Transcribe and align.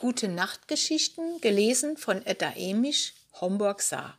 Gute 0.00 0.28
Nachtgeschichten, 0.28 1.40
gelesen 1.40 1.96
von 1.96 2.24
Etta 2.24 2.52
Emisch, 2.54 3.14
Homburg 3.40 3.82
Saar. 3.82 4.16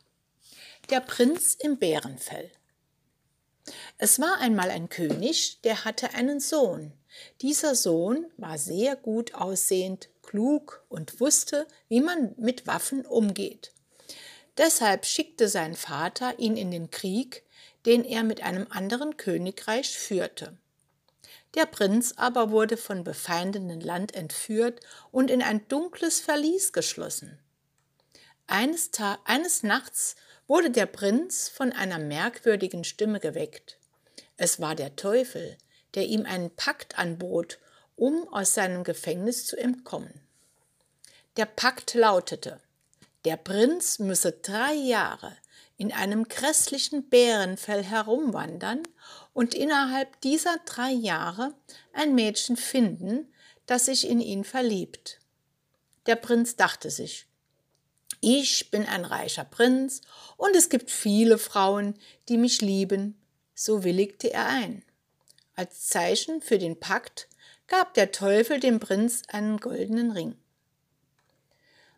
Der 0.90 1.00
Prinz 1.00 1.54
im 1.54 1.78
Bärenfell. 1.78 2.50
Es 3.96 4.20
war 4.20 4.36
einmal 4.40 4.70
ein 4.70 4.90
König, 4.90 5.62
der 5.62 5.86
hatte 5.86 6.12
einen 6.12 6.38
Sohn. 6.38 6.92
Dieser 7.40 7.74
Sohn 7.74 8.26
war 8.36 8.58
sehr 8.58 8.94
gut 8.94 9.32
aussehend, 9.32 10.10
klug 10.20 10.84
und 10.90 11.18
wusste, 11.18 11.66
wie 11.88 12.02
man 12.02 12.34
mit 12.36 12.66
Waffen 12.66 13.06
umgeht. 13.06 13.72
Deshalb 14.58 15.06
schickte 15.06 15.48
sein 15.48 15.74
Vater 15.74 16.38
ihn 16.38 16.58
in 16.58 16.70
den 16.70 16.90
Krieg, 16.90 17.42
den 17.86 18.04
er 18.04 18.22
mit 18.22 18.42
einem 18.42 18.66
anderen 18.68 19.16
Königreich 19.16 19.96
führte. 19.96 20.58
Der 21.54 21.66
Prinz 21.66 22.14
aber 22.16 22.50
wurde 22.50 22.76
von 22.76 23.04
befeindendem 23.04 23.80
Land 23.80 24.14
entführt 24.14 24.80
und 25.10 25.30
in 25.30 25.42
ein 25.42 25.66
dunkles 25.68 26.20
Verlies 26.20 26.72
geschlossen. 26.72 27.38
Eines, 28.46 28.90
Ta 28.90 29.18
eines 29.24 29.62
Nachts 29.62 30.16
wurde 30.46 30.70
der 30.70 30.86
Prinz 30.86 31.48
von 31.48 31.72
einer 31.72 31.98
merkwürdigen 31.98 32.84
Stimme 32.84 33.20
geweckt. 33.20 33.78
Es 34.36 34.60
war 34.60 34.74
der 34.74 34.96
Teufel, 34.96 35.56
der 35.94 36.06
ihm 36.06 36.26
einen 36.26 36.50
Pakt 36.50 36.98
anbot, 36.98 37.58
um 37.96 38.26
aus 38.32 38.54
seinem 38.54 38.82
Gefängnis 38.84 39.46
zu 39.46 39.56
entkommen. 39.56 40.20
Der 41.36 41.46
Pakt 41.46 41.94
lautete, 41.94 42.60
der 43.24 43.36
Prinz 43.36 43.98
müsse 43.98 44.32
drei 44.32 44.72
Jahre 44.72 45.36
in 45.80 45.92
einem 45.92 46.28
grässlichen 46.28 47.08
Bärenfell 47.08 47.82
herumwandern 47.82 48.82
und 49.32 49.54
innerhalb 49.54 50.20
dieser 50.20 50.58
drei 50.66 50.90
Jahre 50.90 51.54
ein 51.94 52.14
Mädchen 52.14 52.58
finden, 52.58 53.32
das 53.64 53.86
sich 53.86 54.06
in 54.06 54.20
ihn 54.20 54.44
verliebt. 54.44 55.20
Der 56.04 56.16
Prinz 56.16 56.54
dachte 56.56 56.90
sich, 56.90 57.26
ich 58.20 58.70
bin 58.70 58.84
ein 58.84 59.06
reicher 59.06 59.44
Prinz 59.44 60.02
und 60.36 60.54
es 60.54 60.68
gibt 60.68 60.90
viele 60.90 61.38
Frauen, 61.38 61.94
die 62.28 62.36
mich 62.36 62.60
lieben, 62.60 63.18
so 63.54 63.82
willigte 63.82 64.30
er 64.30 64.48
ein. 64.48 64.84
Als 65.56 65.88
Zeichen 65.88 66.42
für 66.42 66.58
den 66.58 66.78
Pakt 66.78 67.26
gab 67.68 67.94
der 67.94 68.12
Teufel 68.12 68.60
dem 68.60 68.80
Prinz 68.80 69.22
einen 69.28 69.56
goldenen 69.56 70.10
Ring. 70.10 70.36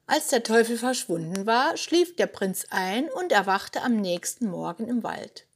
Als 0.06 0.28
der 0.28 0.42
Teufel 0.42 0.77
verschwunden 0.77 1.47
war, 1.47 1.77
schlief 1.77 2.17
der 2.17 2.27
Prinz 2.27 2.67
ein 2.70 3.08
und 3.08 3.33
erwachte 3.33 3.83
am 3.83 3.97
nächsten 3.97 4.48
Morgen 4.48 4.89
im 4.89 5.03
Wald. 5.03 5.47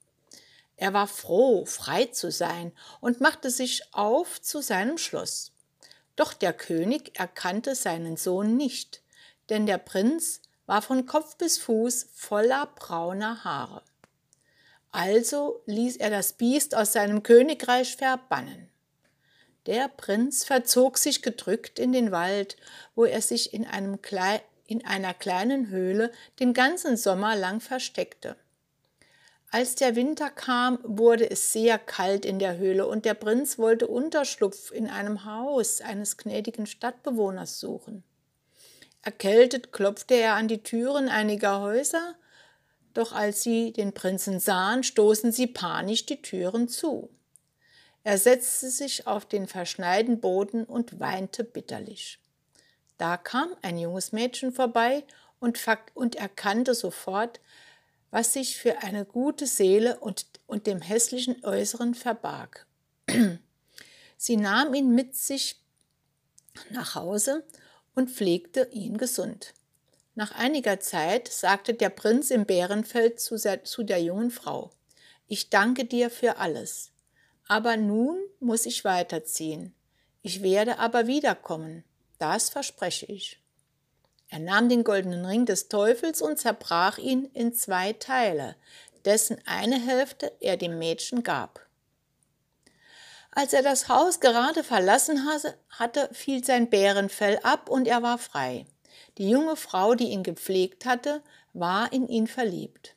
Er 0.76 0.92
war 0.92 1.06
froh, 1.06 1.64
frei 1.64 2.06
zu 2.06 2.30
sein 2.30 2.72
und 3.00 3.20
machte 3.20 3.50
sich 3.50 3.82
auf 3.92 4.40
zu 4.40 4.60
seinem 4.60 4.98
Schloss. 4.98 5.52
Doch 6.16 6.32
der 6.32 6.52
König 6.52 7.18
erkannte 7.18 7.74
seinen 7.74 8.16
Sohn 8.16 8.56
nicht, 8.56 9.02
denn 9.48 9.66
der 9.66 9.78
Prinz 9.78 10.40
war 10.66 10.82
von 10.82 11.06
Kopf 11.06 11.36
bis 11.36 11.58
Fuß 11.58 12.08
voller 12.14 12.66
brauner 12.74 13.44
Haare. 13.44 13.82
Also 14.90 15.62
ließ 15.66 15.96
er 15.96 16.10
das 16.10 16.32
Biest 16.32 16.74
aus 16.74 16.92
seinem 16.92 17.22
Königreich 17.22 17.96
verbannen. 17.96 18.65
Der 19.66 19.88
Prinz 19.88 20.44
verzog 20.44 20.96
sich 20.96 21.22
gedrückt 21.22 21.78
in 21.78 21.92
den 21.92 22.12
Wald, 22.12 22.56
wo 22.94 23.04
er 23.04 23.20
sich 23.20 23.52
in, 23.52 23.66
einem 23.66 24.00
Klei 24.00 24.40
in 24.66 24.84
einer 24.84 25.14
kleinen 25.14 25.68
Höhle 25.68 26.12
den 26.40 26.54
ganzen 26.54 26.96
Sommer 26.96 27.36
lang 27.36 27.60
versteckte. 27.60 28.36
Als 29.50 29.74
der 29.74 29.96
Winter 29.96 30.28
kam, 30.28 30.78
wurde 30.82 31.30
es 31.30 31.52
sehr 31.52 31.78
kalt 31.78 32.24
in 32.24 32.38
der 32.38 32.58
Höhle 32.58 32.86
und 32.86 33.04
der 33.04 33.14
Prinz 33.14 33.58
wollte 33.58 33.86
Unterschlupf 33.86 34.70
in 34.72 34.88
einem 34.88 35.24
Haus 35.24 35.80
eines 35.80 36.16
gnädigen 36.16 36.66
Stadtbewohners 36.66 37.60
suchen. 37.60 38.02
Erkältet 39.02 39.72
klopfte 39.72 40.14
er 40.14 40.34
an 40.34 40.48
die 40.48 40.62
Türen 40.62 41.08
einiger 41.08 41.60
Häuser, 41.60 42.16
doch 42.92 43.12
als 43.12 43.42
sie 43.42 43.72
den 43.72 43.92
Prinzen 43.92 44.40
sahen, 44.40 44.82
stoßen 44.82 45.30
sie 45.30 45.46
panisch 45.46 46.06
die 46.06 46.22
Türen 46.22 46.68
zu. 46.68 47.08
Er 48.06 48.18
setzte 48.18 48.70
sich 48.70 49.08
auf 49.08 49.26
den 49.26 49.48
verschneiten 49.48 50.20
Boden 50.20 50.62
und 50.62 51.00
weinte 51.00 51.42
bitterlich. 51.42 52.20
Da 52.98 53.16
kam 53.16 53.48
ein 53.62 53.78
junges 53.78 54.12
Mädchen 54.12 54.52
vorbei 54.52 55.02
und, 55.40 55.58
und 55.94 56.14
erkannte 56.14 56.76
sofort, 56.76 57.40
was 58.12 58.32
sich 58.32 58.58
für 58.58 58.84
eine 58.84 59.04
gute 59.04 59.48
Seele 59.48 59.98
und, 59.98 60.26
und 60.46 60.68
dem 60.68 60.80
hässlichen 60.80 61.44
Äußeren 61.44 61.96
verbarg. 61.96 62.68
Sie 64.16 64.36
nahm 64.36 64.72
ihn 64.72 64.94
mit 64.94 65.16
sich 65.16 65.60
nach 66.70 66.94
Hause 66.94 67.44
und 67.96 68.08
pflegte 68.08 68.68
ihn 68.70 68.98
gesund. 68.98 69.52
Nach 70.14 70.30
einiger 70.30 70.78
Zeit 70.78 71.26
sagte 71.26 71.74
der 71.74 71.90
Prinz 71.90 72.30
im 72.30 72.46
Bärenfeld 72.46 73.18
zu, 73.18 73.36
zu 73.64 73.82
der 73.82 74.00
jungen 74.00 74.30
Frau, 74.30 74.70
ich 75.26 75.50
danke 75.50 75.86
dir 75.86 76.08
für 76.08 76.36
alles. 76.36 76.92
Aber 77.48 77.76
nun 77.76 78.18
muss 78.40 78.66
ich 78.66 78.84
weiterziehen. 78.84 79.74
Ich 80.22 80.42
werde 80.42 80.78
aber 80.78 81.06
wiederkommen, 81.06 81.84
das 82.18 82.48
verspreche 82.48 83.06
ich. 83.06 83.40
Er 84.28 84.40
nahm 84.40 84.68
den 84.68 84.82
goldenen 84.82 85.24
Ring 85.24 85.46
des 85.46 85.68
Teufels 85.68 86.20
und 86.20 86.38
zerbrach 86.38 86.98
ihn 86.98 87.26
in 87.26 87.54
zwei 87.54 87.92
Teile, 87.92 88.56
dessen 89.04 89.38
eine 89.46 89.78
Hälfte 89.78 90.32
er 90.40 90.56
dem 90.56 90.78
Mädchen 90.78 91.22
gab. 91.22 91.64
Als 93.30 93.52
er 93.52 93.62
das 93.62 93.88
Haus 93.88 94.18
gerade 94.18 94.64
verlassen 94.64 95.28
hatte, 95.70 96.08
fiel 96.12 96.44
sein 96.44 96.70
Bärenfell 96.70 97.38
ab 97.42 97.68
und 97.68 97.86
er 97.86 98.02
war 98.02 98.18
frei. 98.18 98.66
Die 99.18 99.30
junge 99.30 99.56
Frau, 99.56 99.94
die 99.94 100.08
ihn 100.08 100.24
gepflegt 100.24 100.86
hatte, 100.86 101.22
war 101.52 101.92
in 101.92 102.08
ihn 102.08 102.26
verliebt. 102.26 102.95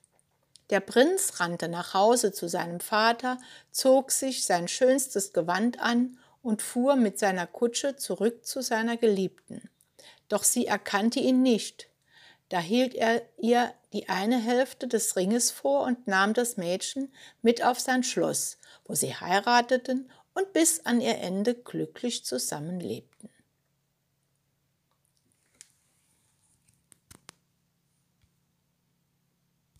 Der 0.69 0.80
Prinz 0.80 1.40
rannte 1.40 1.68
nach 1.68 1.94
Hause 1.94 2.31
zu 2.31 2.47
seinem 2.47 2.80
Vater, 2.80 3.40
zog 3.72 4.12
sich 4.12 4.46
sein 4.46 4.68
schönstes 4.68 5.34
Gewand 5.34 5.80
an 5.80 6.19
und 6.41 6.62
fuhr 6.62 6.96
mit 6.96 7.18
seiner 7.18 7.47
Kutsche 7.47 7.96
zurück 7.96 8.46
zu 8.46 8.62
seiner 8.62 8.97
Geliebten. 8.97 9.69
Doch 10.28 10.44
sie 10.44 10.68
erkannte 10.68 11.19
ihn 11.19 11.41
nicht. 11.41 11.90
Da 12.50 12.59
hielt 12.59 12.96
er 12.96 13.22
ihr 13.38 13.74
die 13.94 14.09
eine 14.09 14.40
Hälfte 14.40 14.88
des 14.88 15.16
Ringes 15.16 15.52
vor 15.52 15.84
und 15.84 16.07
nahm 16.07 16.34
das 16.34 16.57
Mädchen 16.57 17.12
mit 17.41 17.63
auf 17.63 17.80
sein 17.80 18.03
Schloss, 18.03 18.57
wo 18.86 18.94
sie 18.94 19.13
heirateten 19.13 20.09
und 20.34 20.53
bis 20.53 20.86
an 20.86 21.01
ihr 21.01 21.18
Ende 21.18 21.56
glücklich 21.56 22.24
zusammenlebten. 22.25 23.30